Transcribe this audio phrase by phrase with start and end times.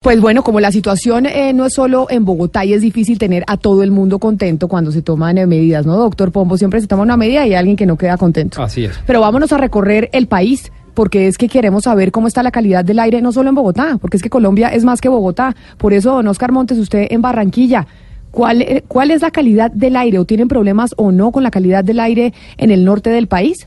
[0.00, 3.44] Pues bueno, como la situación eh, no es solo en Bogotá y es difícil tener
[3.48, 6.56] a todo el mundo contento cuando se toman eh, medidas, ¿no, doctor Pombo?
[6.56, 8.62] Siempre se toma una medida y hay alguien que no queda contento.
[8.62, 8.92] Así es.
[9.06, 12.84] Pero vámonos a recorrer el país porque es que queremos saber cómo está la calidad
[12.84, 15.56] del aire, no solo en Bogotá, porque es que Colombia es más que Bogotá.
[15.76, 17.86] Por eso, don Oscar Montes, usted en Barranquilla,
[18.30, 21.50] ¿cuál, eh, ¿cuál es la calidad del aire o tienen problemas o no con la
[21.50, 23.66] calidad del aire en el norte del país?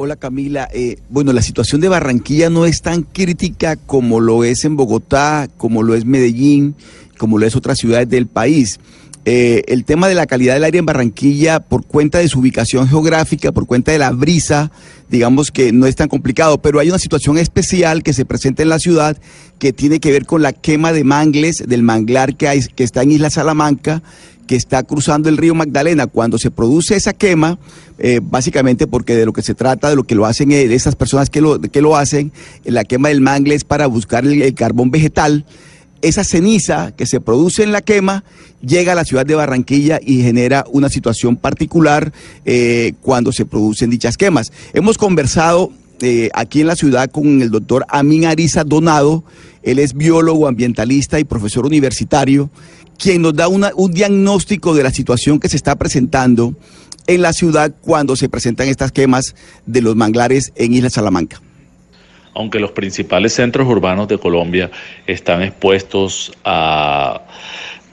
[0.00, 4.64] Hola Camila, eh, bueno, la situación de Barranquilla no es tan crítica como lo es
[4.64, 6.76] en Bogotá, como lo es Medellín,
[7.18, 8.78] como lo es otras ciudades del país.
[9.24, 12.86] Eh, el tema de la calidad del aire en Barranquilla, por cuenta de su ubicación
[12.86, 14.70] geográfica, por cuenta de la brisa,
[15.10, 18.68] digamos que no es tan complicado, pero hay una situación especial que se presenta en
[18.68, 19.16] la ciudad
[19.58, 23.02] que tiene que ver con la quema de mangles, del manglar que, hay, que está
[23.02, 24.04] en Isla Salamanca,
[24.48, 26.08] que está cruzando el río Magdalena.
[26.08, 27.58] Cuando se produce esa quema,
[27.98, 30.96] eh, básicamente porque de lo que se trata, de lo que lo hacen eh, esas
[30.96, 32.32] personas que lo, que lo hacen,
[32.64, 35.44] eh, la quema del mangle es para buscar el, carbón vegetal.
[36.00, 38.24] Esa ceniza que se produce en la quema
[38.62, 42.12] llega a la ciudad de Barranquilla y genera una situación particular
[42.44, 44.50] eh, cuando se producen dichas quemas.
[44.72, 45.72] Hemos conversado
[46.32, 49.24] aquí en la ciudad con el doctor Amin Ariza Donado.
[49.64, 52.48] Él es biólogo, ambientalista y profesor universitario,
[52.98, 56.54] quien nos da un diagnóstico de la situación que se está presentando
[57.06, 61.40] en la ciudad cuando se presentan estas quemas de los manglares en Isla Salamanca.
[62.34, 64.70] aunque los principales centros urbanos de Colombia
[65.08, 67.22] están expuestos a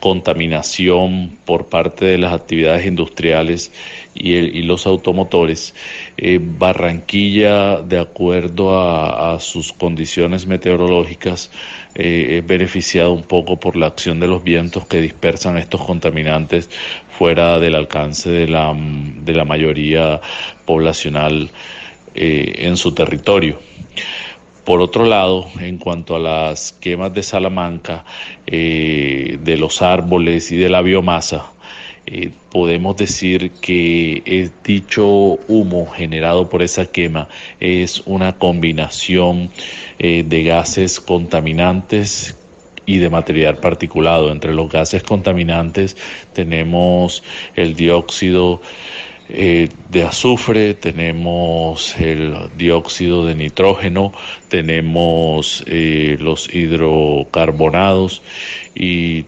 [0.05, 3.71] contaminación por parte de las actividades industriales
[4.13, 5.73] y, los automotores,
[6.17, 11.49] eh, Barranquilla, de acuerdo a, sus condiciones meteorológicas,
[11.95, 16.69] eh, es beneficiado un poco por la acción de los vientos que dispersan estos contaminantes
[17.09, 20.21] fuera del alcance de la, de la mayoría
[20.65, 21.49] poblacional
[22.13, 23.57] eh, en su territorio.
[24.65, 28.03] Por otro lado, en cuanto a las quemas de Salamanca,
[28.47, 31.53] eh, de los árboles y de la biomasa,
[32.07, 35.05] eh, podemos decir que el dicho
[35.47, 37.27] humo generado por esa quema
[37.59, 39.51] es una combinación
[39.99, 42.35] eh, de gases contaminantes
[42.87, 44.31] y de material particulado.
[44.31, 45.95] Entre los gases contaminantes
[46.33, 47.23] tenemos
[47.55, 48.61] el dióxido
[49.29, 54.13] eh, de azufre, tenemos el dióxido de nitrógeno,
[54.49, 58.21] tenemos eh, los hidrocarbonados
[58.75, 59.25] y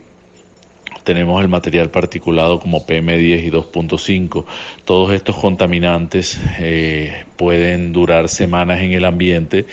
[1.03, 4.45] tenemos el material particulado como PM10 y 2.5.
[4.83, 9.65] Todos estos contaminantes eh, pueden durar semanas en el ambiente,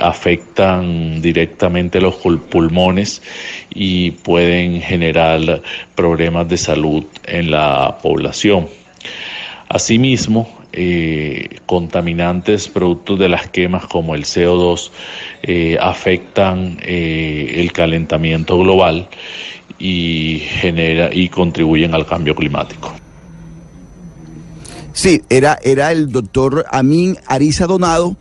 [0.00, 3.22] afectan directamente los pul- pulmones
[3.68, 5.60] y pueden generar
[5.94, 8.68] problemas de salud en la población.
[9.68, 14.90] Asimismo, eh, contaminantes productos de las quemas como el CO2
[15.42, 19.08] eh, afectan eh, el calentamiento global
[19.78, 22.92] y genera y contribuyen al cambio climático.
[24.92, 28.16] Sí, era, era el doctor Amin Ariza Donado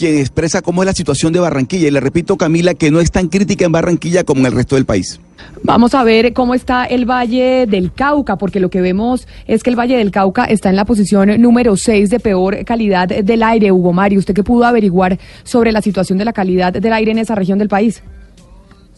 [0.00, 1.86] quien expresa cómo es la situación de Barranquilla.
[1.86, 4.76] Y le repito, Camila, que no es tan crítica en Barranquilla como en el resto
[4.76, 5.20] del país.
[5.62, 9.68] Vamos a ver cómo está el Valle del Cauca, porque lo que vemos es que
[9.68, 13.70] el Valle del Cauca está en la posición número 6 de peor calidad del aire.
[13.72, 17.18] Hugo Mario, ¿usted qué pudo averiguar sobre la situación de la calidad del aire en
[17.18, 18.02] esa región del país?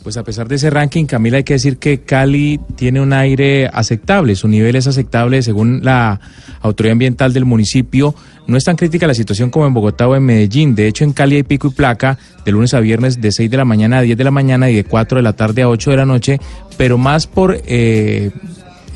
[0.03, 3.69] Pues a pesar de ese ranking, Camila, hay que decir que Cali tiene un aire
[3.73, 6.21] aceptable, su nivel es aceptable según la
[6.61, 8.13] autoridad ambiental del municipio.
[8.49, 10.75] No es tan crítica la situación como en Bogotá o en Medellín.
[10.75, 13.57] De hecho, en Cali hay pico y placa de lunes a viernes de 6 de
[13.57, 15.93] la mañana a 10 de la mañana y de 4 de la tarde a 8
[15.93, 16.41] de la noche,
[16.77, 18.33] pero más por eh,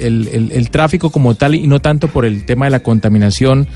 [0.00, 3.68] el, el- el tráfico como tal y no tanto por el tema de la contaminación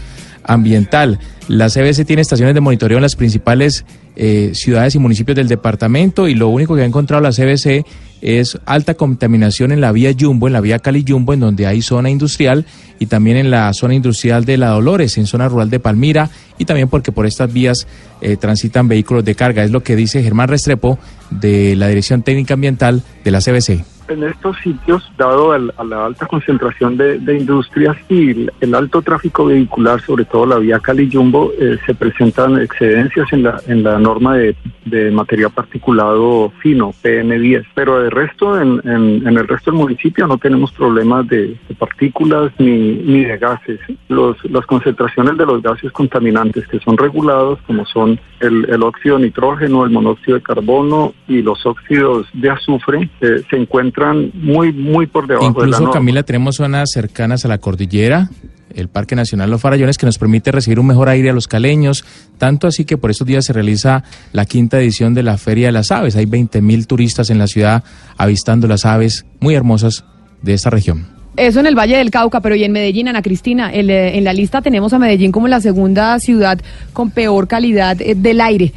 [0.45, 1.19] ambiental.
[1.49, 3.85] La CBC tiene estaciones de monitoreo en las principales
[4.17, 7.85] eh, ciudades y municipios del departamento y lo único que ha encontrado la CBC
[8.21, 11.83] es alta contaminación en la vía Jumbo, en la vía Cali Jumbo, en donde hay
[11.83, 12.67] zona industrial
[12.99, 16.67] y también en la zona industrial de La Dolores, en zona rural de Palmira y
[16.67, 17.87] también porque por estas vías
[18.21, 19.65] eh, transitan vehículos de carga.
[19.65, 20.99] Es lo que dice Germán Restrepo
[21.31, 23.90] de la Dirección Técnica Ambiental de la CBC.
[24.11, 30.01] En estos sitios, dado a la alta concentración de, industrias y el, alto tráfico vehicular,
[30.01, 34.55] sobre todo la vía Cali-Jumbo, eh, se presentan excedencias en la, en la norma de,
[34.85, 37.65] de material particulado fino, PM10.
[37.75, 42.53] Pero de resto, en, en- el resto del municipio no tenemos problemas de, de partículas
[42.59, 43.79] ni, ni de gases.
[44.09, 49.19] Los, las concentraciones de los gases contaminantes que son regulados, como son el, el óxido
[49.19, 54.00] de nitrógeno, el monóxido de carbono y los óxidos de azufre, eh, se encuentran
[54.35, 55.95] muy, muy por debajo de la Incluso, norma.
[55.95, 58.31] Camila, tenemos zonas cercanas a la cordillera,
[58.75, 62.05] el Parque Nacional Los Farallones, que nos permite recibir un mejor aire a los caleños,
[62.39, 65.73] tanto así que por estos días se realiza la quinta edición de la Feria de
[65.73, 66.17] las Aves.
[66.17, 67.85] Hay 20 mil turistas en la ciudad
[68.17, 70.05] avistando las aves muy hermosas
[70.43, 71.07] de esta región.
[71.37, 74.25] Eso en el Valle del Cauca, pero y en Medellín, Ana Cristina, el, eh, en
[74.25, 76.61] la lista tenemos a Medellín como la segunda ciudad
[76.93, 78.73] con peor calidad eh, del aire.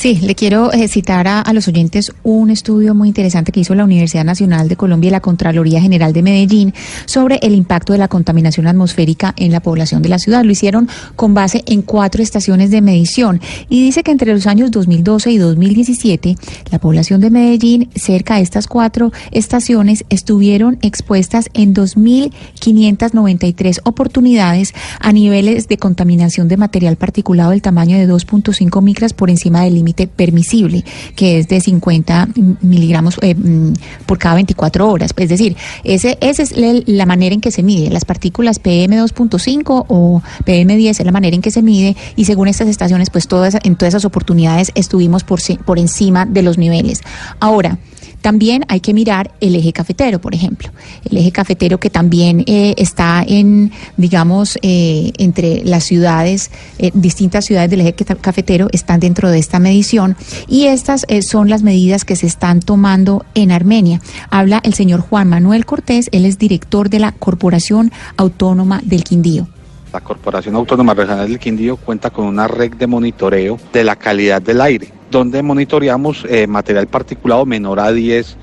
[0.00, 3.74] Sí, le quiero eh, citar a, a los oyentes un estudio muy interesante que hizo
[3.74, 6.72] la Universidad Nacional de Colombia y la Contraloría General de Medellín
[7.04, 10.42] sobre el impacto de la contaminación atmosférica en la población de la ciudad.
[10.42, 14.70] Lo hicieron con base en cuatro estaciones de medición y dice que entre los años
[14.70, 16.34] 2012 y 2017
[16.70, 25.12] la población de Medellín, cerca de estas cuatro estaciones, estuvieron expuestas en 2.593 oportunidades a
[25.12, 29.89] niveles de contaminación de material particulado del tamaño de 2.5 micras por encima del límite
[29.94, 30.84] permisible,
[31.16, 32.28] que es de 50
[32.60, 33.72] miligramos eh, mm,
[34.06, 35.12] por cada 24 horas.
[35.16, 36.54] Es decir, ese, esa es
[36.86, 37.90] la, manera en que se mide.
[37.90, 42.68] Las partículas PM2.5 o PM10 es la manera en que se mide y según estas
[42.68, 47.00] estaciones, pues todas, en todas esas oportunidades estuvimos por, por encima de los niveles.
[47.40, 47.78] Ahora,
[48.20, 50.70] también hay que mirar el eje cafetero, por ejemplo.
[51.10, 57.44] El eje cafetero que también eh, está en, digamos, eh, entre las ciudades, eh, distintas
[57.46, 60.16] ciudades del eje ca- cafetero están dentro de esta medición
[60.48, 64.00] y estas son las medidas que se están tomando en Armenia.
[64.30, 69.48] Habla el señor Juan Manuel Cortés, él es director de la Corporación Autónoma del Quindío.
[69.92, 74.40] La Corporación Autónoma Regional del Quindío cuenta con una red de monitoreo de la calidad
[74.40, 78.36] del aire, donde monitoreamos eh, material particulado menor a 10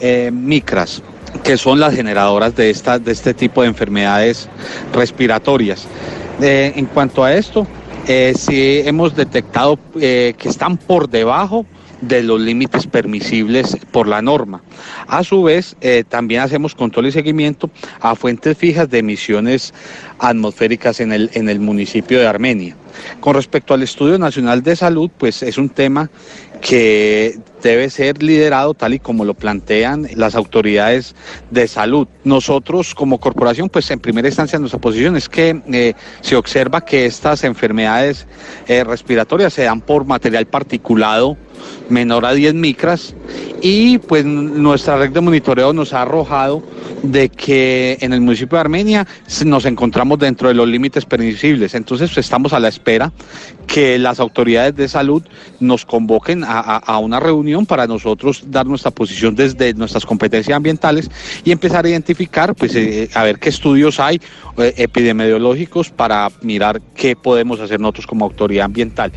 [0.00, 1.02] eh, micras
[1.42, 4.48] que son las generadoras de, esta, de este tipo de enfermedades
[4.92, 5.86] respiratorias.
[6.40, 7.66] Eh, en cuanto a esto,
[8.06, 11.66] eh, sí hemos detectado que están por debajo
[12.08, 14.62] de los límites permisibles por la norma.
[15.06, 17.70] A su vez, eh, también hacemos control y seguimiento
[18.00, 19.74] a fuentes fijas de emisiones
[20.18, 22.76] atmosféricas en el, en el municipio de Armenia.
[23.20, 26.10] Con respecto al Estudio Nacional de Salud, pues es un tema
[26.60, 31.14] que debe ser liderado tal y como lo plantean las autoridades
[31.50, 32.08] de salud.
[32.24, 37.06] Nosotros como corporación, pues en primera instancia nuestra posición es que eh, se observa que
[37.06, 38.26] estas enfermedades
[38.66, 41.36] eh, respiratorias se dan por material particulado
[41.88, 43.14] menor a 10 micras
[43.62, 46.62] y pues nuestra red de monitoreo nos ha arrojado
[47.02, 49.06] de que en el municipio de Armenia
[49.44, 51.74] nos encontramos dentro de los límites permisibles.
[51.74, 53.12] Entonces estamos a la espera
[53.66, 55.22] que las autoridades de salud
[55.60, 61.10] nos convoquen a, a- una reunión para nosotros dar nuestra posición desde nuestras competencias ambientales
[61.44, 64.20] y empezar a identificar, pues eh, a ver qué estudios hay
[64.58, 69.12] eh, epidemiológicos para mirar qué podemos hacer nosotros como autoridad ambiental.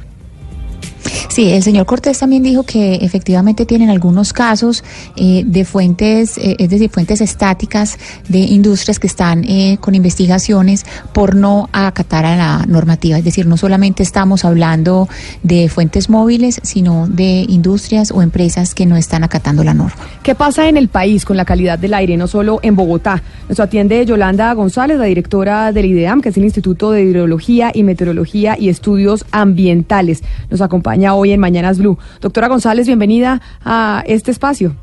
[1.37, 4.83] Sí, el señor Cortés también dijo que efectivamente tienen algunos casos
[5.15, 10.83] eh, de fuentes, eh, es decir, fuentes estáticas de industrias que están eh, con investigaciones
[11.13, 13.19] por no acatar a la normativa.
[13.19, 15.07] Es decir, no solamente estamos hablando
[15.43, 20.07] de fuentes móviles, sino de industrias o empresas que no están acatando la norma.
[20.23, 23.21] ¿Qué pasa en el país con la calidad del aire, no solo en Bogotá?
[23.47, 27.83] Nos atiende Yolanda González, la directora del IDEAM, que es el Instituto de Hidrología y
[27.83, 30.23] Meteorología y Estudios Ambientales.
[30.49, 31.97] Nos acompaña hoy en Mañanas Blue.
[32.21, 34.75] Doctora González, bienvenida a este espacio.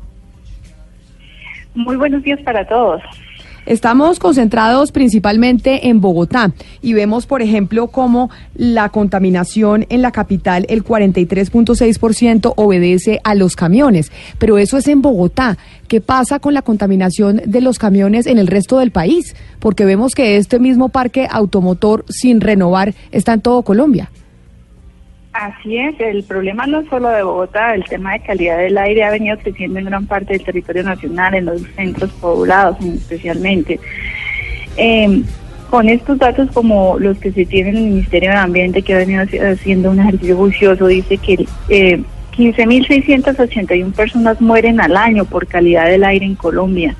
[1.75, 3.01] Muy buenos días para todos.
[3.65, 6.51] Estamos concentrados principalmente en Bogotá
[6.83, 13.55] y vemos, por ejemplo, cómo la contaminación en la capital, el 43.6% obedece a los
[13.55, 15.57] camiones, pero eso es en Bogotá.
[15.87, 19.35] ¿Qué pasa con la contaminación de los camiones en el resto del país?
[19.59, 24.11] Porque vemos que este mismo parque automotor sin renovar está en todo Colombia.
[25.37, 29.11] Así es, el problema no solo de Bogotá, el tema de calidad del aire ha
[29.11, 33.77] venido creciendo en gran parte del territorio nacional, en los centros poblados especialmente.
[34.77, 35.23] Eh,
[35.69, 38.97] con estos datos como los que se tienen en el Ministerio de Ambiente, que ha
[38.99, 42.01] venido haci- haciendo un ejercicio juicioso, dice que eh,
[42.37, 46.95] 15.681 personas mueren al año por calidad del aire en Colombia.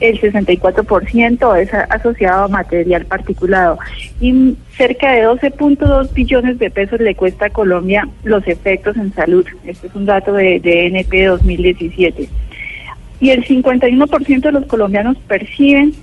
[0.00, 3.78] El 64% es asociado a material particulado
[4.20, 9.46] y cerca de 12.2 billones de pesos le cuesta a Colombia los efectos en salud.
[9.64, 12.28] Este es un dato de, de NP 2017.
[13.20, 15.94] y el 51% de los colombianos perciben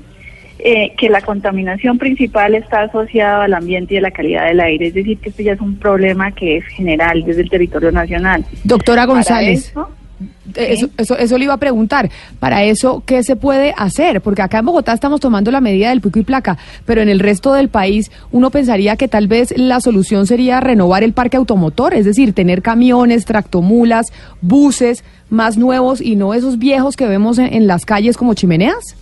[0.64, 4.88] eh, que la contaminación principal está asociada al ambiente y a la calidad del aire,
[4.88, 8.46] es decir, que esto ya es un problema que es general desde el territorio nacional.
[8.64, 9.74] Doctora González.
[10.56, 12.10] Eso, eso, eso, le iba a preguntar.
[12.40, 14.22] Para eso, ¿qué se puede hacer?
[14.22, 17.20] Porque acá en Bogotá estamos tomando la medida del pico y placa, pero en el
[17.20, 21.94] resto del país uno pensaría que tal vez la solución sería renovar el parque automotor,
[21.94, 24.08] es decir, tener camiones, tractomulas,
[24.42, 28.96] buses más nuevos y no esos viejos que vemos en, en las calles como chimeneas.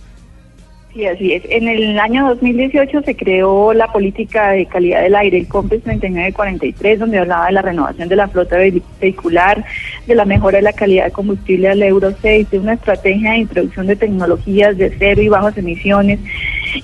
[0.92, 1.44] Sí, así es.
[1.48, 6.98] En el año 2018 se creó la política de calidad del aire, el COMPES 3943,
[6.98, 9.64] donde hablaba de la renovación de la flota vehicular,
[10.08, 13.38] de la mejora de la calidad de combustible al Euro 6, de una estrategia de
[13.38, 16.18] introducción de tecnologías de cero y bajas emisiones.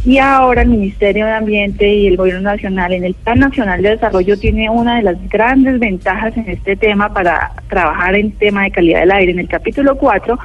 [0.05, 3.91] Y ahora el Ministerio de Ambiente y el Gobierno Nacional en el Plan Nacional de
[3.91, 8.71] Desarrollo tiene una de las grandes ventajas en este tema para trabajar en tema de
[8.71, 9.33] calidad del aire.
[9.33, 10.39] En el capítulo 4,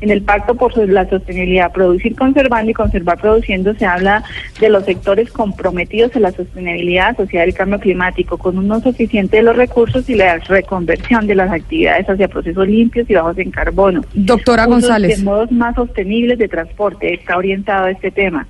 [0.00, 4.22] en el Pacto por la Sostenibilidad, Producir Conservando y Conservar Produciendo, se habla
[4.60, 9.38] de los sectores comprometidos en la sostenibilidad asociada al cambio climático, con un uso eficiente
[9.38, 13.50] de los recursos y la reconversión de las actividades hacia procesos limpios y bajos en
[13.50, 14.02] carbono.
[14.14, 15.18] Doctora González.
[15.18, 18.46] De modos más sostenibles de transporte, está orientado a este tema.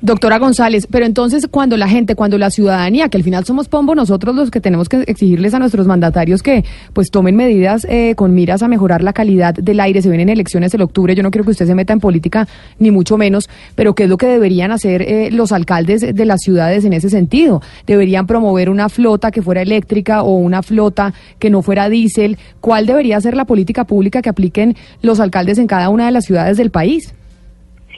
[0.00, 3.96] Doctora González, pero entonces cuando la gente, cuando la ciudadanía, que al final somos pombo,
[3.96, 8.32] nosotros los que tenemos que exigirles a nuestros mandatarios que pues tomen medidas eh, con
[8.32, 11.44] miras a mejorar la calidad del aire, se vienen elecciones el octubre, yo no quiero
[11.44, 12.46] que usted se meta en política,
[12.78, 16.42] ni mucho menos, pero ¿qué es lo que deberían hacer eh, los alcaldes de las
[16.42, 17.60] ciudades en ese sentido?
[17.84, 22.38] ¿Deberían promover una flota que fuera eléctrica o una flota que no fuera diésel?
[22.60, 26.24] ¿Cuál debería ser la política pública que apliquen los alcaldes en cada una de las
[26.24, 27.14] ciudades del país?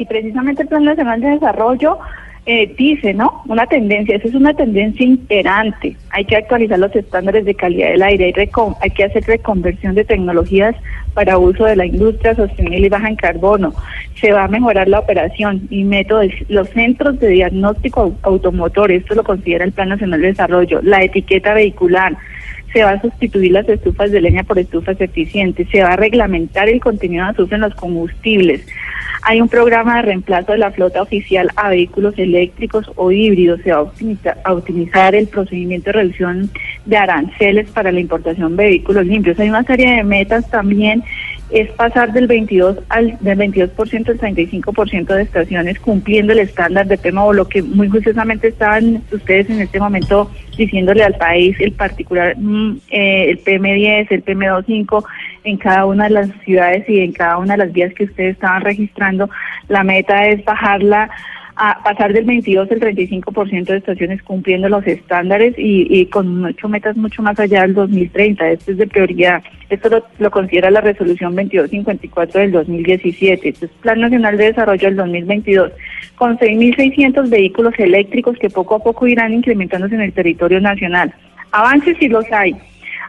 [0.00, 1.99] Y precisamente el Plan Nacional de Desarrollo
[2.47, 3.42] eh, dice, ¿no?
[3.47, 5.95] Una tendencia, esa es una tendencia imperante.
[6.09, 10.07] Hay que actualizar los estándares de calidad del aire, hay, hay que hacer reconversión de
[10.07, 10.75] tecnologías
[11.12, 13.75] para uso de la industria sostenible y baja en carbono.
[14.14, 19.23] Se va a mejorar la operación y métodos, los centros de diagnóstico automotor, esto lo
[19.23, 22.16] considera el Plan Nacional de Desarrollo, la etiqueta vehicular,
[22.72, 26.68] se va a sustituir las estufas de leña por estufas eficientes, se va a reglamentar
[26.68, 28.64] el contenido de azufre en los combustibles,
[29.22, 33.60] hay un programa de reemplazo de la flota oficial a vehículos eléctricos o híbridos.
[33.62, 33.78] Se va
[34.44, 36.50] a optimizar, el procedimiento de reducción
[36.86, 39.38] de aranceles para la importación de vehículos limpios.
[39.38, 41.02] Hay una serie de metas también
[41.50, 46.99] es pasar del 22 al del 22% al 35% de estaciones cumpliendo el estándar de
[46.99, 52.37] PMO, lo que muy juiciosamente estaban ustedes en este momento diciéndole al país el particular
[52.37, 55.04] mm, eh, el PM10, el PM25
[55.45, 58.35] en cada una de las ciudades y en cada una de las vías que ustedes
[58.35, 59.30] estaban registrando,
[59.69, 61.11] la meta es bajarla
[61.62, 66.96] a pasar del 22 al 35% de estaciones cumpliendo los estándares y, con ocho metas
[66.96, 68.52] mucho más allá del 2030.
[68.52, 69.42] Esto es de prioridad.
[69.68, 73.50] Esto lo, considera la resolución 2254 del 2017.
[73.50, 75.72] Esto es Plan Nacional de Desarrollo del 2022,
[76.16, 81.12] con 6.600 vehículos eléctricos que poco a poco irán incrementándose en el territorio nacional.
[81.52, 82.56] Avances sí los hay.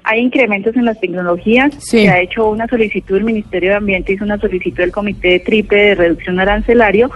[0.03, 1.73] Hay incrementos en las tecnologías.
[1.75, 5.39] Se ha hecho una solicitud, el Ministerio de Ambiente hizo una solicitud del Comité de
[5.39, 7.09] Triple de Reducción Arancelario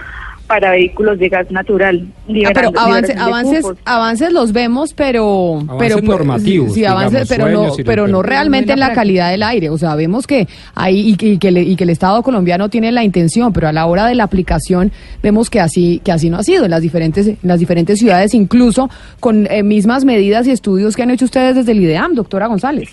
[0.46, 2.06] para vehículos de gas natural.
[2.46, 8.06] Ah, pero avances, avances los vemos, pero pero pues, normativos, sí, avances, pero no, pero
[8.06, 9.70] no realmente en la calidad del aire.
[9.70, 12.92] O sea, vemos que hay y que, y que, y que el Estado colombiano tiene
[12.92, 16.38] la intención, pero a la hora de la aplicación vemos que así que así no
[16.38, 18.88] ha sido en las diferentes en las diferentes ciudades, incluso
[19.20, 22.90] con eh, mismas medidas y estudios que han hecho ustedes desde el IDEAM, doctora González.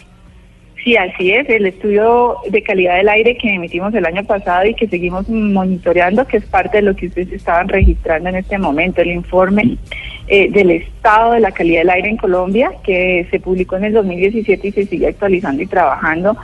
[0.84, 1.48] Sí, así es.
[1.50, 6.28] El estudio de calidad del aire que emitimos el año pasado y que seguimos monitoreando,
[6.28, 9.78] que es parte de lo que ustedes estaban registrando en este momento, el informe
[10.28, 13.94] eh, del estado de la calidad del aire en Colombia, que se publicó en el
[13.94, 16.36] 2017 y se sigue actualizando y trabajando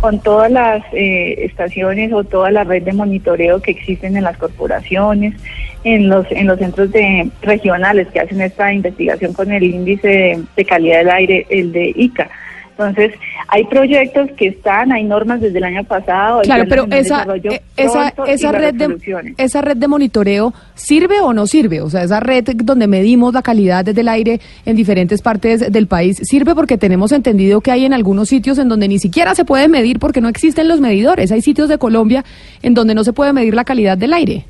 [0.00, 4.36] con todas las eh, estaciones o toda la red de monitoreo que existen en las
[4.36, 5.34] corporaciones,
[5.82, 10.64] en los en los centros de regionales que hacen esta investigación con el índice de
[10.64, 12.30] calidad del aire, el de ICA.
[12.78, 13.12] Entonces,
[13.48, 16.42] hay proyectos que están, hay normas desde el año pasado.
[16.42, 21.48] Claro, pero esa, eh, esa, esa, red de, esa red de monitoreo sirve o no
[21.48, 21.80] sirve?
[21.80, 26.18] O sea, esa red donde medimos la calidad del aire en diferentes partes del país,
[26.22, 29.66] ¿sirve porque tenemos entendido que hay en algunos sitios en donde ni siquiera se puede
[29.66, 31.32] medir porque no existen los medidores?
[31.32, 32.24] Hay sitios de Colombia
[32.62, 34.44] en donde no se puede medir la calidad del aire.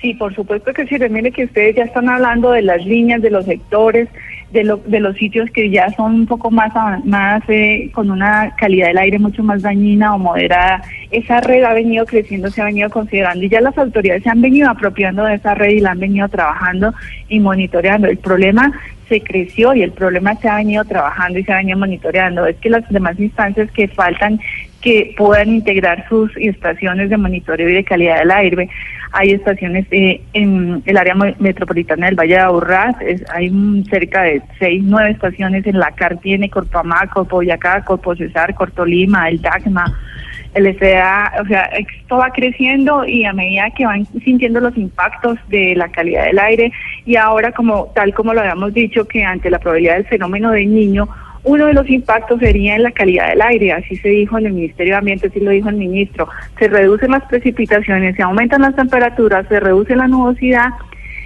[0.00, 1.08] Sí, por supuesto que sirve.
[1.08, 4.08] Mire que ustedes ya están hablando de las líneas, de los sectores,
[4.52, 6.72] de, lo, de los sitios que ya son un poco más,
[7.04, 10.82] más eh, con una calidad del aire mucho más dañina o moderada.
[11.10, 14.40] Esa red ha venido creciendo, se ha venido considerando y ya las autoridades se han
[14.40, 16.92] venido apropiando de esa red y la han venido trabajando
[17.28, 18.08] y monitoreando.
[18.08, 18.72] El problema
[19.08, 22.46] se creció y el problema se ha venido trabajando y se ha venido monitoreando.
[22.46, 24.40] Es que las demás instancias que faltan
[24.80, 28.68] que puedan integrar sus estaciones de monitoreo y de calidad del aire.
[29.12, 32.94] Hay estaciones eh, en el área metropolitana del Valle de Aburrás,
[33.34, 38.54] hay cerca de seis, nueve estaciones en La CAR, tiene Corpamá, Corpo Boyacá, Corpo Cesar,
[38.54, 39.84] Cortolima, el DACMA,
[40.54, 45.38] el FDA, o sea, esto va creciendo y a medida que van sintiendo los impactos
[45.48, 46.72] de la calidad del aire
[47.04, 50.72] y ahora como tal como lo habíamos dicho que ante la probabilidad del fenómeno del
[50.74, 51.08] niño
[51.42, 54.52] uno de los impactos sería en la calidad del aire, así se dijo en el
[54.52, 56.28] Ministerio de Ambiente, así lo dijo el ministro.
[56.58, 60.70] Se reducen las precipitaciones, se aumentan las temperaturas, se reduce la nubosidad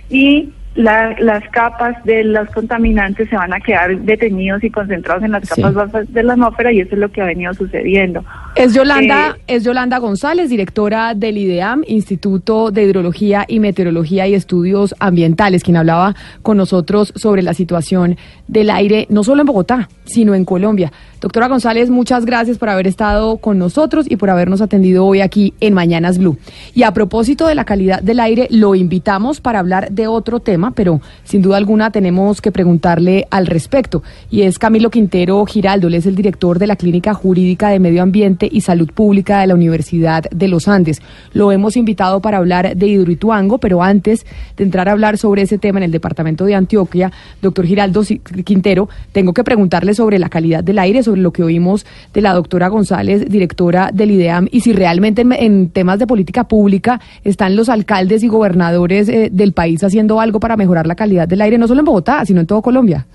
[0.09, 5.49] y las capas de los contaminantes se van a quedar detenidos y concentrados en las
[5.49, 8.25] capas bajas de la atmósfera y eso es lo que ha venido sucediendo.
[8.57, 14.35] Es Yolanda, eh, es Yolanda González, directora del IDEAM, Instituto de Hidrología y Meteorología y
[14.35, 18.16] Estudios Ambientales, quien hablaba con nosotros sobre la situación
[18.49, 20.93] del aire, no solo en Bogotá, sino en Colombia.
[21.21, 25.54] Doctora González, muchas gracias por haber estado con nosotros y por habernos atendido hoy aquí
[25.61, 26.37] en Mañanas Blue.
[26.75, 30.63] Y a propósito de la calidad del aire, lo invitamos para hablar de otro tema,
[30.73, 34.02] pero sin duda alguna tenemos que preguntarle al respecto.
[34.30, 38.02] Y es Camilo Quintero Giraldo, él es el director de la Clínica Jurídica de Medio
[38.02, 41.02] Ambiente y Salud Pública de la Universidad de los Andes.
[41.33, 45.59] Lo hemos invitado para hablar de Hidroituango, pero antes de entrar a hablar sobre ese
[45.59, 48.02] tema en el departamento de Antioquia, doctor Giraldo
[48.44, 52.33] Quintero, tengo que preguntarle sobre la calidad del aire, sobre lo que oímos de la
[52.33, 57.68] doctora González, directora del IDEAM, y si realmente en, temas de política pública están los
[57.68, 61.68] alcaldes y gobernadores eh, del país haciendo algo para mejorar la calidad del aire, no
[61.68, 63.06] solo en Bogotá, sino en todo Colombia.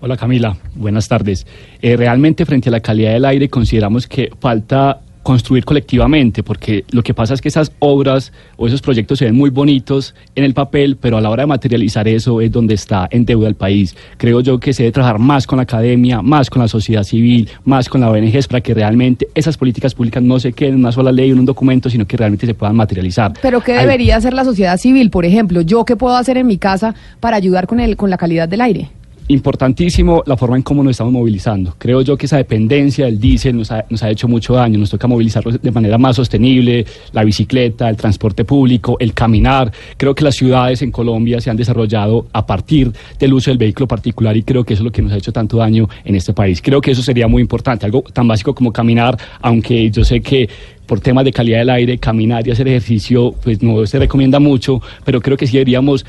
[0.00, 1.46] Hola Camila, buenas tardes.
[1.80, 7.02] Eh, realmente frente a la calidad del aire consideramos que falta construir colectivamente, porque lo
[7.02, 10.54] que pasa es que esas obras o esos proyectos se ven muy bonitos en el
[10.54, 13.96] papel, pero a la hora de materializar eso es donde está en deuda el país.
[14.18, 17.48] Creo yo que se debe trabajar más con la academia, más con la sociedad civil,
[17.64, 20.92] más con la ONG para que realmente esas políticas públicas no se queden en una
[20.92, 23.32] sola ley o en un documento, sino que realmente se puedan materializar.
[23.40, 25.62] Pero ¿qué debería hacer la sociedad civil, por ejemplo?
[25.62, 28.60] ¿Yo qué puedo hacer en mi casa para ayudar con, el, con la calidad del
[28.60, 28.90] aire?
[29.28, 31.74] Importantísimo la forma en cómo nos estamos movilizando.
[31.78, 34.78] Creo yo que esa dependencia del diésel nos ha, hecho mucho daño.
[34.78, 39.72] Nos toca movilizarlo de manera más sostenible, la bicicleta, el transporte público, el caminar.
[39.96, 43.88] Creo que las ciudades en Colombia se han desarrollado a partir del uso del vehículo
[43.88, 46.34] particular y creo que eso es lo que nos ha hecho tanto daño en este
[46.34, 46.60] país.
[46.60, 50.50] Creo que eso sería muy importante, algo tan básico como caminar, aunque yo sé que
[50.84, 54.82] por temas de calidad del aire, caminar y hacer ejercicio, pues no se recomienda mucho,
[55.02, 56.04] pero creo que sí deberíamos...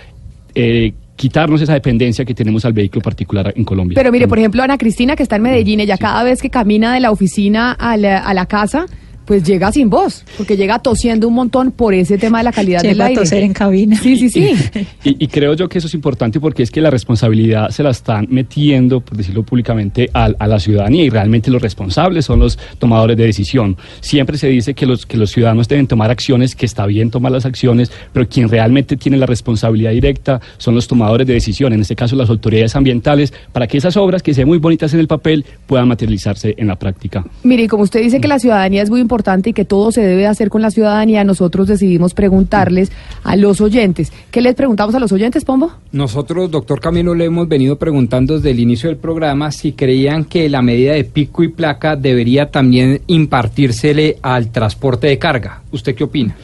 [0.53, 3.95] Eh, quitarnos esa dependencia que tenemos al vehículo particular en Colombia.
[3.95, 6.93] Pero mire, por ejemplo, Ana Cristina, que está en Medellín, ella cada vez que camina
[6.93, 8.85] de la oficina a la, a la casa,
[9.25, 12.81] pues llega sin voz, porque llega tosiendo un montón por ese tema de la calidad
[12.81, 13.19] del aire.
[13.19, 13.97] a toser en cabina.
[13.97, 14.53] Sí, sí, sí.
[15.03, 18.27] Y, creo yo que eso es importante porque es que la responsabilidad se la están
[18.29, 23.25] metiendo, por decirlo públicamente, a, la ciudadanía y realmente los responsables son los tomadores de
[23.25, 23.77] decisión.
[24.01, 27.31] Siempre se dice que los, que los ciudadanos deben tomar acciones, que está bien tomar
[27.31, 31.81] las acciones, pero quien realmente tiene la responsabilidad directa son los tomadores de decisión, en
[31.81, 34.99] este caso las autoridades ambientales, para que esas obras que se ven muy bonitas en
[34.99, 37.25] el papel puedan materializarse en la práctica.
[37.43, 39.93] Mire, y como usted dice que la ciudadanía es muy importante, importante y que todo
[39.93, 42.91] se debe hacer con la ciudadanía, nosotros decidimos preguntarles
[43.23, 44.11] a los oyentes.
[44.29, 45.71] ¿Qué les preguntamos a los oyentes, Pombo?
[45.93, 50.49] Nosotros, doctor Camilo, le hemos venido preguntando desde el inicio del programa si creían que
[50.49, 55.61] la medida de pico y placa debería también impartírsele al transporte de carga.
[55.71, 56.35] ¿Usted qué opina?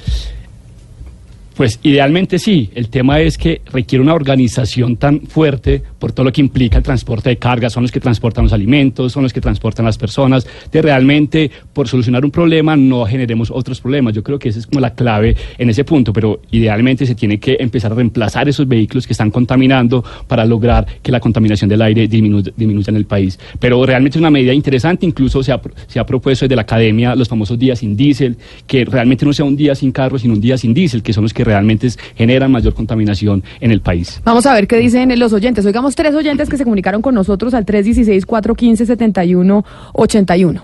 [1.56, 6.32] Pues idealmente sí, el tema es que requiere una organización tan fuerte por todo lo
[6.32, 9.42] que implica el transporte de carga, son los que transportan los alimentos, son los que
[9.42, 14.14] transportan las personas, de realmente por solucionar un problema no generemos otros problemas.
[14.14, 17.40] Yo creo que esa es como la clave en ese punto, pero idealmente se tiene
[17.40, 21.82] que empezar a reemplazar esos vehículos que están contaminando para lograr que la contaminación del
[21.82, 23.38] aire disminuya, en el país.
[23.60, 27.16] Pero realmente es una medida interesante, incluso se ha, se ha propuesto desde la academia
[27.16, 30.42] los famosos días sin diésel, que realmente no sea un día sin carro, sino un
[30.42, 34.22] día sin diésel, que son los que realmente generan mayor contaminación en el país.
[34.24, 35.66] Vamos a ver qué dicen los oyentes.
[35.66, 40.62] Oigamos tres oyentes que se comunicaron con nosotros al 316-415-7181.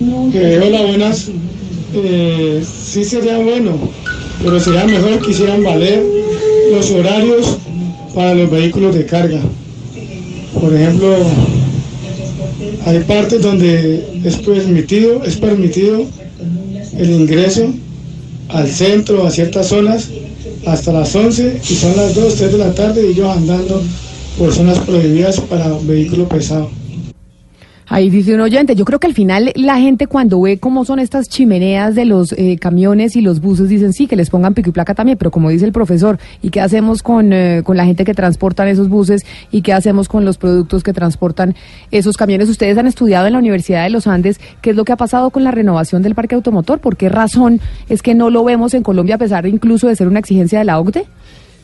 [0.00, 1.30] Eh, hola, buenas.
[1.94, 3.78] Eh, sí sería bueno,
[4.42, 6.02] pero sería mejor que hicieran valer
[6.72, 7.58] los horarios
[8.14, 9.40] para los vehículos de carga.
[10.58, 11.14] Por ejemplo,
[12.86, 16.06] hay partes donde es permitido, es permitido
[16.96, 17.74] el ingreso
[18.52, 20.08] al centro, a ciertas zonas,
[20.66, 23.82] hasta las 11 y son las 2, 3 de la tarde y ellos andando
[24.38, 26.70] por zonas prohibidas para vehículo pesado.
[27.94, 30.98] Ahí dice un oyente, yo creo que al final la gente cuando ve cómo son
[30.98, 34.70] estas chimeneas de los eh, camiones y los buses dicen sí, que les pongan pico
[34.70, 37.84] y placa también, pero como dice el profesor, ¿y qué hacemos con, eh, con la
[37.84, 41.54] gente que transportan esos buses y qué hacemos con los productos que transportan
[41.90, 42.48] esos camiones?
[42.48, 45.28] Ustedes han estudiado en la Universidad de los Andes qué es lo que ha pasado
[45.28, 48.82] con la renovación del parque automotor, ¿por qué razón es que no lo vemos en
[48.82, 51.04] Colombia a pesar incluso de ser una exigencia de la OCDE?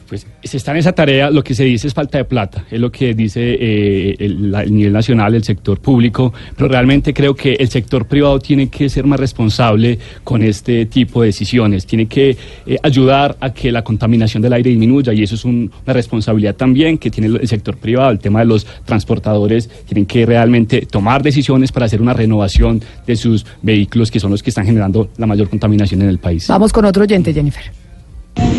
[0.08, 2.80] Pues se está en esa tarea, lo que se dice es falta de plata, es
[2.80, 7.68] lo que dice eh, el, nivel nacional, el sector público, pero realmente creo que el
[7.68, 12.76] sector privado tiene que ser más responsable con este tipo de decisiones, tiene que eh,
[12.82, 16.96] ayudar a que la contaminación del aire disminuya y eso es un- una responsabilidad también
[16.96, 21.70] que tiene el sector privado, el tema de los transportadores, tienen que realmente tomar decisiones
[21.70, 25.50] para hacer una renovación de sus vehículos que son los que están generando la mayor
[25.50, 26.46] contaminación en el país.
[26.48, 27.64] Vamos con otro oyente, Jennifer.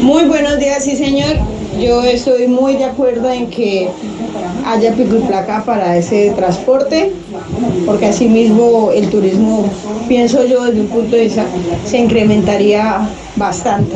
[0.02, 1.38] Muy buenos días, sí señor.
[1.80, 3.90] Yo estoy muy de acuerdo en que
[4.66, 7.12] haya placa para ese transporte,
[7.86, 9.70] porque asimismo el turismo,
[10.08, 11.46] pienso yo desde un punto de vista,
[11.86, 13.96] se incrementaría bastante.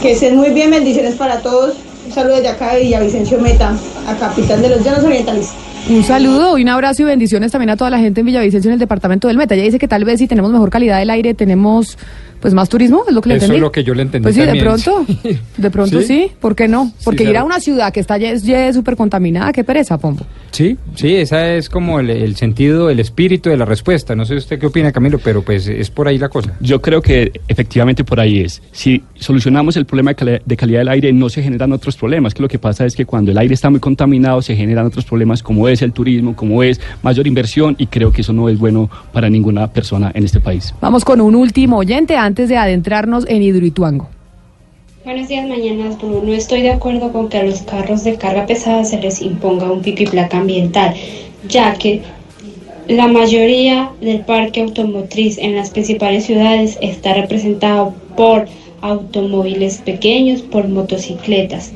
[0.00, 1.74] Que estén muy bien, bendiciones para todos.
[2.06, 3.74] Un saludo desde acá de Villavicencio Meta,
[4.06, 5.50] a capital de los llanos orientales.
[5.88, 8.78] Un saludo un abrazo y bendiciones también a toda la gente en Villavicencio en el
[8.78, 9.54] departamento del Meta.
[9.54, 11.98] Ella dice que tal vez si tenemos mejor calidad del aire tenemos
[12.44, 13.56] pues más turismo, es lo que le Eso entendí.
[13.56, 15.06] es lo que yo le entendí Pues sí, de pronto,
[15.56, 16.06] de pronto sí.
[16.06, 16.30] ¿Sí?
[16.38, 16.92] ¿por qué no?
[17.02, 20.26] Porque ir a una ciudad que está ya, ya súper contaminada, qué pereza, Pombo.
[20.50, 24.14] Sí, sí, esa es como el, el sentido, el espíritu de la respuesta.
[24.14, 26.52] No sé usted qué opina, Camilo, pero pues es por ahí la cosa.
[26.60, 28.60] Yo creo que efectivamente por ahí es.
[28.72, 32.34] Si solucionamos el problema de, cali- de calidad del aire, no se generan otros problemas.
[32.34, 35.06] Que lo que pasa es que cuando el aire está muy contaminado, se generan otros
[35.06, 38.58] problemas como es el turismo, como es mayor inversión, y creo que eso no es
[38.58, 40.74] bueno para ninguna persona en este país.
[40.82, 44.08] Vamos con un último oyente antes de adentrarnos en Hidroituango.
[45.04, 46.22] Buenos días, mañanas Blue.
[46.24, 49.70] No estoy de acuerdo con que a los carros de carga pesada se les imponga
[49.70, 50.94] un pico y placa ambiental,
[51.48, 52.02] ya que
[52.88, 58.46] la mayoría del parque automotriz en las principales ciudades está representado por
[58.80, 61.72] automóviles pequeños, por motocicletas.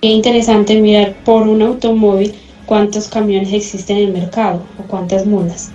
[0.00, 2.34] Es interesante mirar por un automóvil
[2.66, 5.72] cuántos camiones existen en el mercado o cuántas mulas.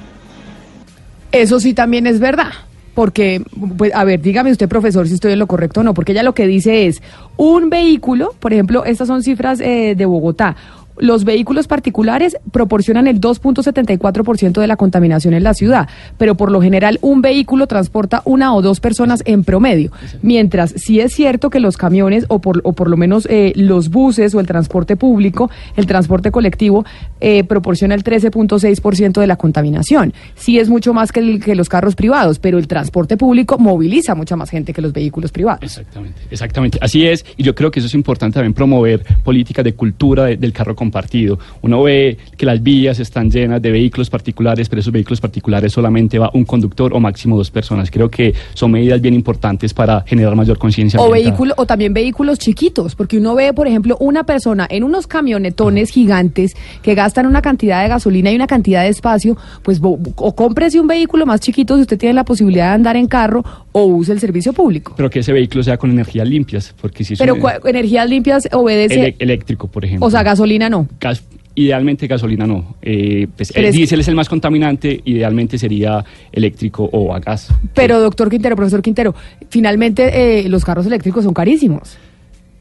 [1.32, 2.52] Eso sí también es verdad.
[2.94, 3.42] Porque,
[3.78, 6.24] pues, a ver, dígame usted, profesor, si estoy en lo correcto o no, porque ella
[6.24, 7.02] lo que dice es,
[7.38, 10.56] un vehículo, por ejemplo, estas son cifras eh, de Bogotá,
[11.00, 16.62] los vehículos particulares proporcionan el 2.74% de la contaminación en la ciudad, pero por lo
[16.62, 21.60] general un vehículo transporta una o dos personas en promedio, mientras sí es cierto que
[21.60, 26.32] los camiones o por, lo menos eh, los buses o el transporte público, el transporte
[26.32, 26.86] colectivo,
[27.22, 30.14] eh, proporciona el 13.6% de la contaminación.
[30.36, 34.16] Sí es mucho más que, el- que los carros privados, pero el transporte público moviliza
[34.16, 35.62] mucha más gente que los vehículos privados.
[35.64, 36.78] Exactamente, exactamente.
[36.82, 40.38] Así es, y yo creo que eso es importante también promover políticas de cultura de-
[40.38, 41.38] del carro compartido.
[41.62, 46.18] Uno ve que las vías están llenas de vehículos particulares, pero esos vehículos particulares solamente
[46.18, 47.92] va un conductor o máximo dos personas.
[47.92, 51.00] Creo que son medidas bien importantes para generar mayor conciencia.
[51.00, 55.06] O vehículo, o también vehículos chiquitos, porque uno ve, por ejemplo, una persona en unos
[55.06, 60.36] camionetones gigantes que gastan una cantidad de gasolina y una cantidad de espacio, pues o
[60.36, 63.44] cómprese un vehículo más chiquito si usted tiene la posibilidad de andar en carro
[63.82, 64.94] o use el servicio público.
[64.98, 68.48] Pero que ese vehículo sea con energías limpias, porque si es Pero un- energías limpias
[68.52, 70.06] obedece, ele- eléctrico, por ejemplo.
[70.08, 70.88] o sea, gasolina no.
[71.00, 71.24] Gas-
[71.56, 72.76] idealmente gasolina no.
[72.82, 77.54] Eh, pues el diésel es el más contaminante, idealmente sería eléctrico o a gas.
[77.74, 79.14] Pero doctor Quintero, profesor Quintero,
[79.50, 81.98] finalmente eh, los carros eléctricos son carísimos.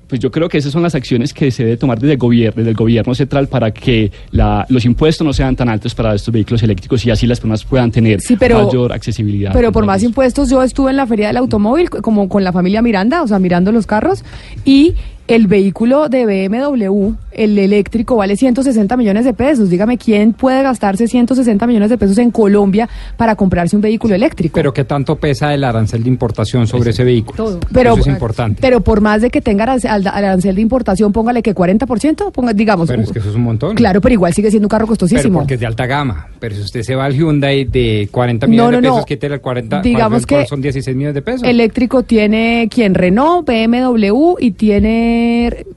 [0.08, 2.56] Pues yo creo que esas son las acciones que se debe tomar desde el gobierno,
[2.56, 6.32] desde el gobierno central para que la- los impuestos no sean tan altos para estos
[6.32, 9.52] vehículos eléctricos y así las personas puedan tener Sí, pero- mayor accesibilidad.
[9.52, 12.80] Pero por más impuestos, yo estuve en la feria del automóvil como con la familia
[12.80, 14.24] Miranda, o sea, mirando los carros,
[14.64, 14.94] y
[15.28, 19.68] el vehículo de BMW, el eléctrico, vale 160 millones de pesos.
[19.70, 24.54] Dígame, ¿quién puede gastarse 160 millones de pesos en Colombia para comprarse un vehículo eléctrico?
[24.54, 27.36] Pero ¿qué tanto pesa el arancel de importación sobre ese vehículo?
[27.36, 27.60] Todo.
[27.72, 28.58] Pero, Eso es importante.
[28.62, 32.88] pero por más de que tenga arancel, de importación, póngale que 40%, ponga, digamos.
[32.88, 33.76] Pero es que eso es un montón.
[33.76, 35.40] Claro, pero igual sigue siendo un carro Pero costosísimo.
[35.40, 36.28] porque es de alta gama.
[36.40, 38.94] Pero si usted se va al Hyundai de 40 No, millones no, de no.
[38.94, 41.42] pesos, quítele el 40, Digamos ¿cuál- cuál que son 16 millones de pesos.
[41.46, 45.17] Eléctrico tiene quien Renault, BMW y tiene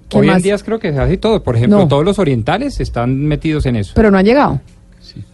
[0.10, 0.38] ¿quién Hoy más?
[0.38, 1.42] en día creo que se hace todo.
[1.44, 1.88] Por ejemplo, No.
[1.88, 3.94] todos los orientales están metidos en eso.
[3.96, 4.62] Pero no han llegado.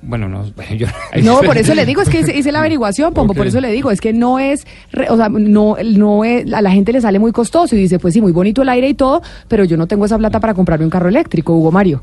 [0.01, 0.87] Bueno, no, bueno, yo...
[1.23, 3.49] No, por eso le digo, es que hice, hice la averiguación, Pombo, por Ok.
[3.49, 6.71] eso le digo, es que no es, re- o sea, no, no es, a la
[6.71, 9.21] gente le sale muy costoso y dice, pues sí, muy bonito el aire y todo,
[9.47, 12.01] pero yo no tengo esa plata para comprarme un carro eléctrico, Hugo Mario.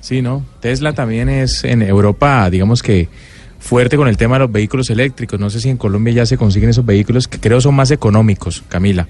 [0.00, 0.44] Sí, ¿no?
[0.60, 3.08] Tesla también es en Europa, digamos que
[3.58, 5.40] fuerte con el tema de los vehículos eléctricos.
[5.40, 8.62] No sé si en Colombia ya se consiguen esos vehículos que creo son más económicos,
[8.68, 9.08] Camila.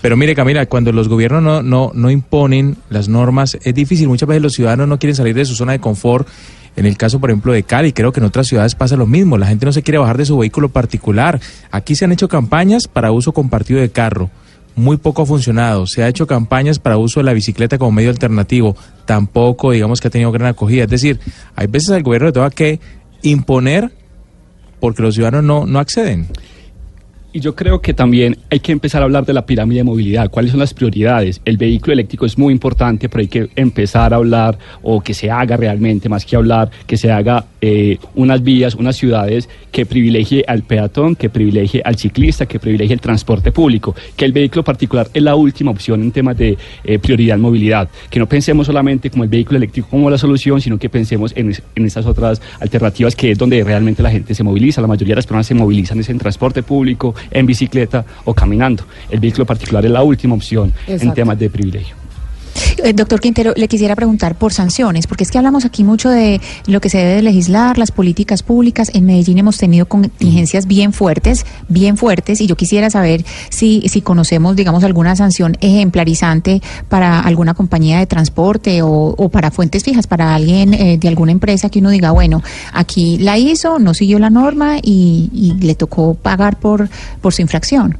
[0.00, 4.08] Pero mire, Camila, cuando los gobiernos no, no, no imponen las normas, es difícil.
[4.08, 6.28] Muchas veces los ciudadanos no quieren salir de su zona de confort
[6.76, 9.36] En el caso, por ejemplo, de Cali, creo que en otras ciudades pasa lo mismo.
[9.36, 11.40] La gente no se quiere bajar de su vehículo particular.
[11.72, 14.30] Aquí se han hecho campañas para uso compartido de carro.
[14.76, 15.88] Muy poco ha funcionado.
[15.88, 18.76] Se ha hecho campañas para uso de la bicicleta como medio alternativo.
[19.06, 20.84] Tampoco, digamos que ha tenido gran acogida.
[20.84, 21.18] Es decir,
[21.56, 22.78] hay veces el gobierno le tenga que
[23.22, 23.92] imponer
[24.80, 26.28] porque los ciudadanos no, no acceden.
[27.38, 30.28] Y yo creo que también hay que empezar a hablar de la pirámide de movilidad.
[30.28, 31.40] ¿Cuáles son las prioridades?
[31.44, 35.30] El vehículo eléctrico es muy importante, pero hay que empezar a hablar o que se
[35.30, 40.44] haga realmente, más que hablar, que se haga eh, unas vías, unas ciudades que privilegie
[40.48, 45.08] al peatón, que privilegie al ciclista, que privilegie el transporte público, que el vehículo particular
[45.14, 49.10] es la última opción en temas de eh, prioridad en movilidad, que no pensemos solamente
[49.10, 53.14] como el vehículo eléctrico como la solución, sino que pensemos en, en esas otras alternativas
[53.14, 54.80] que es donde realmente la gente se moviliza.
[54.80, 58.84] La mayoría de las personas se movilizan es en transporte público, en bicicleta o caminando.
[59.10, 61.96] El vehículo particular es la última opción en temas de privilegio.
[62.84, 66.40] Eh, Doctor Quintero, le quisiera preguntar por sanciones, porque es que hablamos aquí mucho de
[66.66, 68.90] lo que se debe de legislar, las políticas públicas.
[68.94, 74.00] En Medellín hemos tenido contingencias bien fuertes, bien fuertes, y yo quisiera saber si, si
[74.00, 80.06] conocemos, digamos, alguna sanción ejemplarizante para alguna compañía de transporte o, o para fuentes fijas,
[80.06, 84.18] para alguien eh, de alguna empresa que uno diga, bueno, aquí la hizo, no siguió
[84.18, 86.88] la norma y, y le tocó pagar por,
[87.20, 87.98] por su infracción.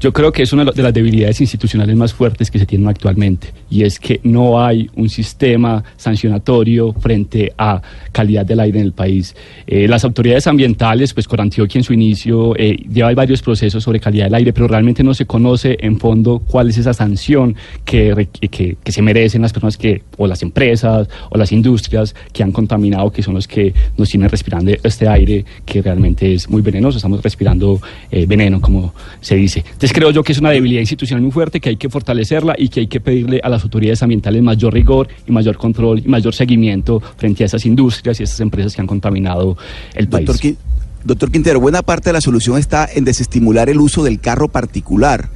[0.00, 3.52] Yo creo que es una de las debilidades institucionales más fuertes que se tienen actualmente
[3.68, 7.82] y es que no hay un sistema sancionatorio frente a
[8.12, 9.34] calidad del aire en el país.
[9.66, 13.98] Eh, las autoridades ambientales, pues con Antioquia en su inicio, eh, lleva varios procesos sobre
[13.98, 18.28] calidad del aire, pero realmente no se conoce en fondo cuál es esa sanción que,
[18.40, 23.10] que se merecen las personas que, o las empresas, o las industrias que han contaminado,
[23.10, 26.98] que son los que nos tienen respirando este aire que realmente es muy venenoso.
[26.98, 27.80] Estamos respirando
[28.10, 29.64] eh, veneno, como se dice.
[29.64, 32.68] Entonces creo yo que es una debilidad institucional muy fuerte, que hay que fortalecerla y
[32.68, 36.34] que hay que pedirle a las autoridades ambientales mayor rigor y mayor control y mayor
[36.34, 39.56] seguimiento frente a esas industrias y esas empresas que han contaminado
[39.94, 40.26] el país.
[40.26, 40.56] Doctor, Qui-
[41.04, 45.28] doctor Quintero, buena parte de la solución está en desestimular el uso del carro particular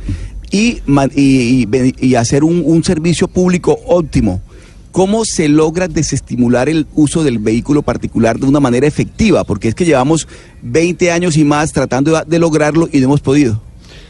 [0.51, 0.83] y,
[2.17, 4.41] hacer un, un servicio público óptimo.
[4.91, 9.45] ¿Cómo se logra desestimular el uso del vehículo particular de una manera efectiva?
[9.45, 10.29] Porque es que llevamos
[10.61, 13.63] 20 años y más tratando de lograrlo y no hemos podido.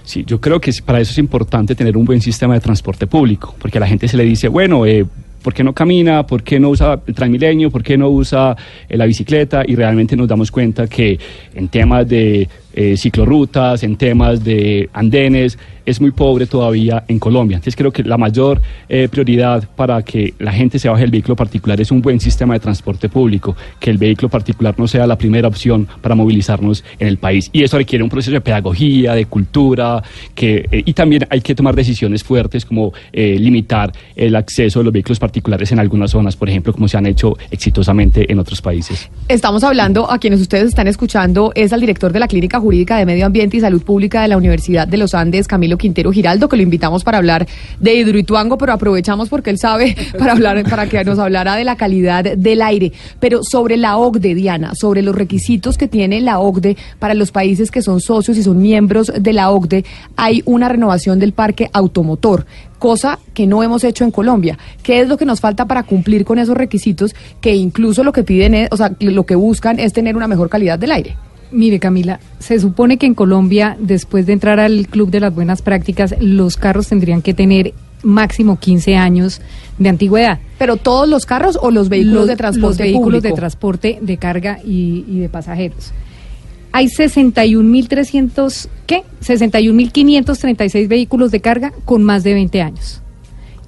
[0.05, 3.55] Sí, yo creo que para eso es importante tener un buen sistema de transporte público,
[3.59, 5.07] porque a la gente se le dice, bueno, eh,
[5.43, 6.27] ¿por qué no camina?
[6.27, 7.71] ¿Por qué no usa el Transmilenio?
[7.71, 8.57] ¿Por qué no usa
[8.89, 9.63] eh, la bicicleta?
[9.67, 11.19] Y realmente nos damos cuenta que
[11.55, 17.57] en temas de eh, ciclorrutas, en temas de andenes, es muy pobre todavía en Colombia.
[17.57, 21.37] Entonces creo que la mayor eh, prioridad para que la gente se baje del vehículo
[21.37, 25.17] particular es un buen sistema de transporte público, que el vehículo particular no sea la
[25.17, 27.51] primera opción para movilizarnos en el país.
[27.53, 30.03] Y eso requiere un proceso de pedagogía, de cultura,
[30.35, 34.85] que, eh, y también hay que tomar decisiones fuertes como eh, limitar el acceso de
[34.85, 38.61] los vehículos particulares en algunas zonas, por ejemplo, como se han hecho exitosamente en otros
[38.61, 39.09] países.
[39.29, 43.07] Estamos hablando, a quienes ustedes están escuchando, es al director de la Clínica Jurídica de
[43.07, 46.57] Medio Ambiente y Salud Pública de la Universidad de los Andes, Camilo Quintero Giraldo, que
[46.57, 47.47] lo invitamos para hablar
[47.79, 51.77] de Hidroituango, pero aprovechamos porque él sabe para hablar, para que nos hablara de la
[51.77, 52.93] calidad del aire.
[53.21, 57.71] Pero sobre la OCDE, Diana, sobre los requisitos que tiene la OCDE para los países
[57.71, 59.85] que son socios y son miembros de la OCDE,
[60.17, 62.47] hay una renovación del parque automotor
[62.83, 64.59] cosa que no hemos hecho en Colombia.
[64.83, 68.25] ¿Qué es lo que nos falta para cumplir con esos requisitos que incluso lo que
[68.25, 71.17] piden es, o sea, lo que buscan es tener una mejor calidad del aire?
[71.53, 75.61] Mire, Camila, se supone que en Colombia, después de entrar al Club de las Buenas
[75.63, 79.41] Prácticas, los carros tendrían que tener máximo 15 años
[79.79, 80.39] de antigüedad.
[80.59, 83.29] ¿Pero todos los carros o los vehículos Los- de transporte Los vehículos público?
[83.29, 85.93] de transporte de carga y, y de pasajeros.
[86.73, 89.03] Hay 61.300, ¿qué?
[89.23, 93.03] 61.536 vehículos de carga con más de 20 años.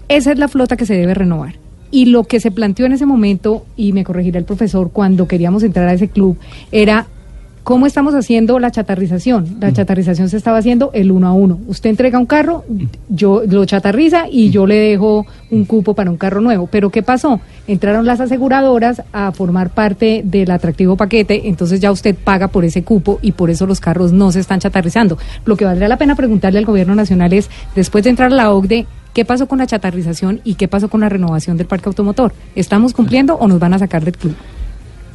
[0.09, 1.57] Esa es la flota que se debe renovar.
[1.91, 5.63] Y lo que se planteó en ese momento, y me corregirá el profesor, cuando queríamos
[5.63, 6.37] entrar a ese club,
[6.73, 7.07] era
[7.65, 9.57] cómo estamos haciendo la chatarrización.
[9.59, 11.59] La chatarrización se estaba haciendo el uno a uno.
[11.67, 12.63] Usted entrega un carro,
[13.09, 16.69] yo lo chatarriza y yo le dejo un cupo para un carro nuevo.
[16.71, 17.41] Pero ¿qué pasó?
[17.67, 22.85] Entraron las aseguradoras a formar parte del atractivo paquete, entonces ya usted paga por ese
[22.85, 25.17] cupo y por eso los carros no se están chatarrizando.
[25.47, 28.53] Lo que valdría la pena preguntarle al gobierno nacional es, después de entrar a la
[28.53, 32.35] OCDE, ¿qué pasó con la chatarrización y qué pasó con la renovación del parque automotor?
[32.55, 34.35] ¿Estamos cumpliendo o nos van a sacar del club?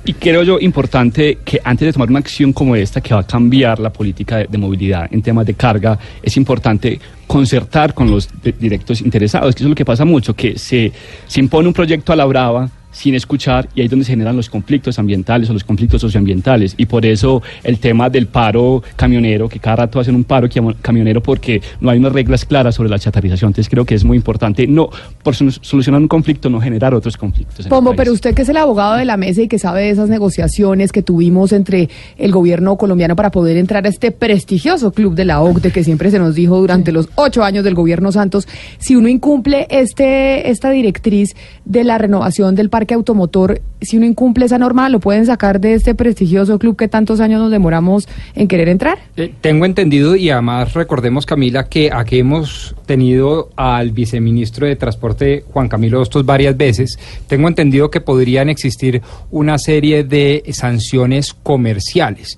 [0.09, 3.27] Y creo yo importante que antes de tomar una acción como esta, que va a
[3.27, 8.27] cambiar la política de, movilidad en temas de carga, es importante concertar con los
[8.59, 10.91] directos interesados, que eso es lo que pasa mucho, que se,
[11.27, 14.35] se impone un proyecto a la brava sin escuchar y ahí es donde se generan
[14.35, 16.73] los conflictos ambientales o los conflictos socioambientales.
[16.75, 20.75] Y por eso el tema del paro camionero, que cada rato hacen un paro cam-
[20.81, 24.17] camionero porque no hay unas reglas claras sobre la chatarrización, entonces creo que es muy
[24.17, 24.89] importante no
[25.21, 27.67] por solu- solucionar un conflicto no generar otros conflictos.
[27.67, 30.09] Pombo, pero usted que es el abogado de la mesa y que sabe de esas
[30.09, 35.25] negociaciones que tuvimos entre el gobierno colombiano para poder entrar a este prestigioso club de
[35.25, 38.95] la OCDE que siempre se nos dijo durante los ocho años del gobierno Santos, si
[38.95, 44.57] uno incumple este esta directriz de la renovación del parque automotor, si uno incumple esa
[44.57, 48.69] norma, ¿lo pueden sacar de este prestigioso club que tantos años nos demoramos en querer
[48.69, 48.97] entrar?
[49.15, 55.43] Eh, tengo entendido y además recordemos Camila que aquí hemos tenido al viceministro de Transporte
[55.51, 56.97] Juan Camilo Hostos varias veces.
[57.27, 59.01] Tengo entendido que podrían existir
[59.31, 62.37] una serie de sanciones comerciales.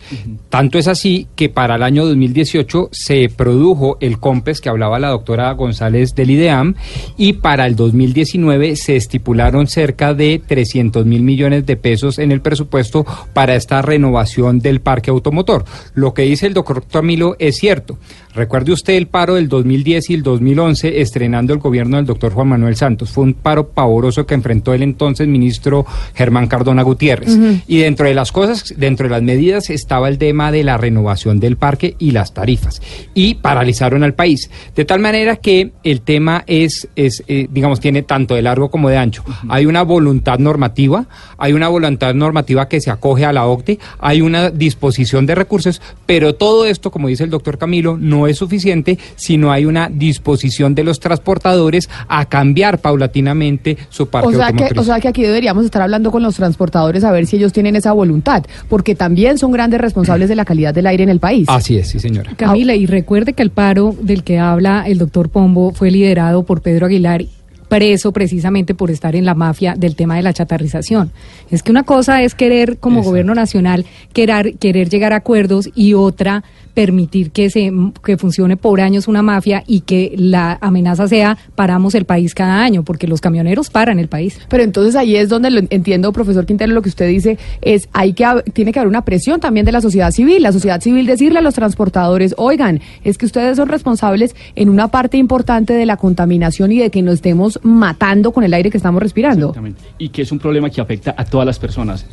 [0.50, 5.10] Tanto es así que para el año 2018 se produjo el COMPES que hablaba la
[5.10, 6.76] doctora González del IDEAM
[7.18, 12.42] y para el 2019 se estipularon cerca de 300 mil millones de pesos en el
[12.42, 15.66] presupuesto para esta renovación del parque automotor.
[15.94, 17.98] Lo que dice el doctor Camilo es cierto.
[18.34, 22.48] Recuerde usted el paro del 2010 y el 2011 estrenando el gobierno del doctor Juan
[22.48, 23.10] Manuel Santos.
[23.10, 27.38] Fue un paro pavoroso que enfrentó el entonces ministro Germán Cardona Gutiérrez.
[27.68, 31.40] Y dentro de las cosas, dentro de las medidas estaba el tema de la renovación
[31.40, 32.82] del parque y las tarifas.
[33.14, 34.50] Y paralizaron al país.
[34.76, 38.90] De tal manera que el tema es, es eh, digamos, tiene tanto de largo como
[38.90, 39.24] de ancho.
[39.50, 41.06] Hay una voluntad normativa,
[41.38, 45.82] hay una voluntad normativa que se acoge a la OCDE, hay una disposición de recursos,
[46.06, 49.90] pero todo esto, como dice el doctor Camilo, no es suficiente si no hay una
[49.90, 55.08] disposición de los transportadores a cambiar paulatinamente su parque O sea, que, o sea que
[55.08, 58.96] aquí deberíamos estar hablando con los transportadores a ver si ellos tienen esa voluntad, porque
[58.96, 61.48] también son grandes responsables de la calidad del aire en el país.
[61.50, 62.34] Así es, sí señora.
[62.36, 66.62] Camila, y recuerde que el paro del que habla el doctor Pombo fue liderado por
[66.62, 67.26] Pedro Aguilar
[67.72, 71.10] preso precisamente por estar en la mafia del tema de la chatarrización.
[71.52, 75.94] Es que una cosa es querer como gobierno nacional querer, querer llegar a acuerdos y
[75.94, 77.72] otra permitir que se
[78.04, 82.64] que funcione por años una mafia y que la amenaza sea paramos el país cada
[82.64, 84.40] año porque los camioneros paran el país.
[84.50, 88.14] Pero entonces ahí es donde lo entiendo, profesor Quintero, lo que usted dice es hay
[88.14, 91.40] que tiene que haber una presión también de la sociedad civil, la sociedad civil decirle
[91.40, 95.98] a los transportadores, oigan, es que ustedes son responsables en una parte importante de la
[95.98, 99.50] contaminación y de que nos estemos matando con el aire que estamos respirando.
[99.50, 99.82] Exactamente.
[99.98, 102.06] Y que es un problema que afecta a todas las personas.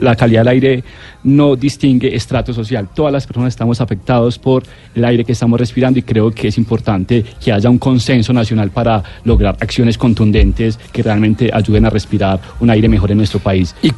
[0.00, 0.84] La calidad del aire
[1.24, 2.88] no distingue estrato social.
[2.94, 4.62] Todas las personas estamos afectados por
[4.94, 8.70] el aire que estamos respirando y creo que es importante que haya un consenso nacional
[8.70, 13.74] para lograr acciones contundentes que realmente ayuden a respirar un aire mejor en nuestro país.
[13.82, 13.90] Y,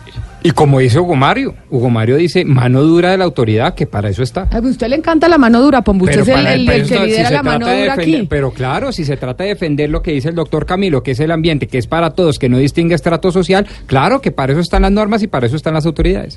[0.47, 4.09] y como dice Hugo Mario, Hugo Mario dice mano dura de la autoridad, que para
[4.11, 4.43] eso está.
[4.53, 7.35] A usted le encanta la mano dura, Pombo, usted es el, que si lidera se
[7.35, 8.27] la mano dura defender- aquí.
[8.31, 11.19] Pero claro, si se trata de defender lo que dice el doctor Camilo, que es
[11.19, 14.61] el ambiente, que es para todos, que no distingue estrato social, claro que para eso
[14.61, 16.35] están las normas y para eso están las autoridades.